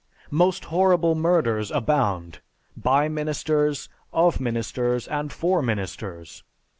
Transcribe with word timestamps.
Most 0.31 0.65
horrible 0.65 1.13
murders 1.13 1.69
abound, 1.69 2.39
by 2.75 3.07
ministers, 3.07 3.87
of 4.11 4.39
ministers, 4.41 5.07
and 5.07 5.31
for 5.31 5.61
ministers. 5.61 6.41